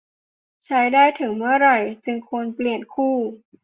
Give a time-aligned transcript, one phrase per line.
[0.67, 3.15] ใช้ได้ถึงเมื่อไหร่จึงควรเปลี่ยนคู่